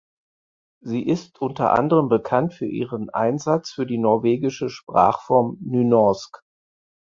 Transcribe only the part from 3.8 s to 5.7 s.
die norwegische Sprachform